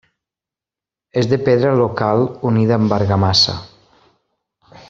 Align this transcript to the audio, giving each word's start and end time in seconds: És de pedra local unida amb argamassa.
És 1.21 1.29
de 1.33 1.39
pedra 1.49 1.75
local 1.81 2.25
unida 2.53 2.81
amb 2.81 2.99
argamassa. 3.01 3.59